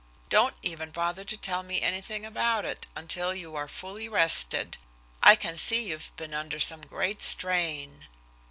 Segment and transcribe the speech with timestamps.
[0.29, 4.77] Don't even bother to tell me anything about it until you are fully rested.
[5.21, 8.07] I can see you've been under some great strain."